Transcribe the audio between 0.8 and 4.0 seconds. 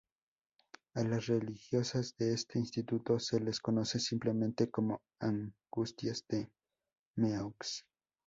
A las religiosas de este instituto se les conoce